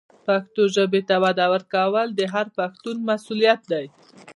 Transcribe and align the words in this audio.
پښتو 0.25 0.61
ژبې 0.75 1.01
ته 1.09 1.15
وده 1.23 1.45
ورکول 1.53 2.07
د 2.13 2.21
هر 2.33 2.45
پښتون 2.57 2.97
مسؤلیت 3.09 3.61
دی. 3.71 3.85